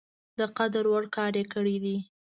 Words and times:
د 0.39 0.41
قدر 0.57 0.83
وړ 0.91 1.03
کار 1.15 1.33
یې 1.39 1.45
کړی 1.53 1.75
دی. 1.83 1.97